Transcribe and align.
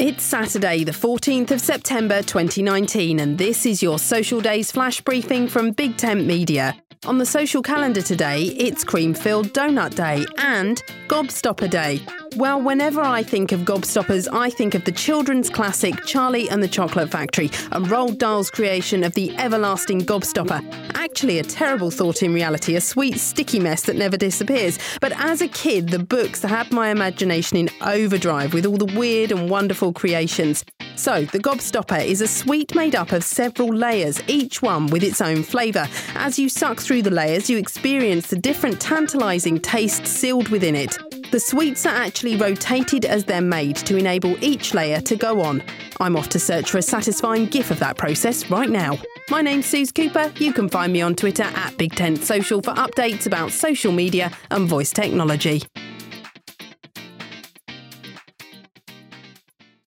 It's 0.00 0.24
Saturday, 0.24 0.82
the 0.82 0.92
14th 0.92 1.50
of 1.50 1.60
September 1.60 2.22
2019, 2.22 3.20
and 3.20 3.36
this 3.36 3.66
is 3.66 3.82
your 3.82 3.98
Social 3.98 4.40
Days 4.40 4.72
flash 4.72 5.02
briefing 5.02 5.46
from 5.46 5.72
Big 5.72 5.98
Tent 5.98 6.24
Media. 6.24 6.74
On 7.06 7.16
the 7.16 7.24
social 7.24 7.62
calendar 7.62 8.02
today, 8.02 8.42
it's 8.58 8.84
Cream 8.84 9.14
Filled 9.14 9.54
Donut 9.54 9.94
Day 9.94 10.26
and 10.36 10.82
Gobstopper 11.08 11.70
Day. 11.70 11.98
Well, 12.36 12.60
whenever 12.60 13.00
I 13.00 13.22
think 13.22 13.52
of 13.52 13.60
gobstoppers, 13.60 14.28
I 14.30 14.50
think 14.50 14.74
of 14.74 14.84
the 14.84 14.92
children's 14.92 15.48
classic 15.48 16.04
Charlie 16.04 16.50
and 16.50 16.62
the 16.62 16.68
Chocolate 16.68 17.10
Factory 17.10 17.46
and 17.72 17.86
Roald 17.86 18.18
Dahl's 18.18 18.50
creation 18.50 19.02
of 19.02 19.14
the 19.14 19.34
everlasting 19.38 20.02
gobstopper. 20.02 20.62
Actually, 20.94 21.38
a 21.38 21.42
terrible 21.42 21.90
thought 21.90 22.22
in 22.22 22.34
reality, 22.34 22.76
a 22.76 22.82
sweet, 22.82 23.18
sticky 23.18 23.60
mess 23.60 23.84
that 23.84 23.96
never 23.96 24.18
disappears. 24.18 24.78
But 25.00 25.12
as 25.12 25.40
a 25.40 25.48
kid, 25.48 25.88
the 25.88 26.00
books 26.00 26.42
had 26.42 26.70
my 26.70 26.90
imagination 26.90 27.56
in 27.56 27.70
overdrive 27.80 28.52
with 28.52 28.66
all 28.66 28.76
the 28.76 28.94
weird 28.98 29.32
and 29.32 29.48
wonderful 29.48 29.94
creations. 29.94 30.66
So, 31.00 31.24
the 31.24 31.38
gobstopper 31.38 32.04
is 32.04 32.20
a 32.20 32.28
sweet 32.28 32.74
made 32.74 32.94
up 32.94 33.12
of 33.12 33.24
several 33.24 33.74
layers, 33.74 34.20
each 34.28 34.60
one 34.60 34.86
with 34.88 35.02
its 35.02 35.22
own 35.22 35.42
flavour. 35.42 35.88
As 36.14 36.38
you 36.38 36.50
suck 36.50 36.78
through 36.78 37.00
the 37.00 37.10
layers, 37.10 37.48
you 37.48 37.56
experience 37.56 38.26
the 38.26 38.36
different 38.36 38.82
tantalising 38.82 39.60
tastes 39.60 40.10
sealed 40.10 40.48
within 40.48 40.76
it. 40.76 40.98
The 41.30 41.40
sweets 41.40 41.86
are 41.86 41.94
actually 41.94 42.36
rotated 42.36 43.06
as 43.06 43.24
they're 43.24 43.40
made 43.40 43.76
to 43.76 43.96
enable 43.96 44.36
each 44.44 44.74
layer 44.74 45.00
to 45.00 45.16
go 45.16 45.40
on. 45.40 45.62
I'm 46.00 46.16
off 46.16 46.28
to 46.30 46.38
search 46.38 46.70
for 46.70 46.76
a 46.76 46.82
satisfying 46.82 47.46
GIF 47.46 47.70
of 47.70 47.78
that 47.78 47.96
process 47.96 48.50
right 48.50 48.68
now. 48.68 48.98
My 49.30 49.40
name's 49.40 49.64
Suze 49.64 49.92
Cooper. 49.92 50.30
You 50.36 50.52
can 50.52 50.68
find 50.68 50.92
me 50.92 51.00
on 51.00 51.14
Twitter 51.14 51.44
at 51.44 51.78
Big 51.78 51.94
Tent 51.94 52.18
Social 52.18 52.60
for 52.60 52.74
updates 52.74 53.26
about 53.26 53.52
social 53.52 53.92
media 53.92 54.30
and 54.50 54.68
voice 54.68 54.92
technology. 54.92 55.62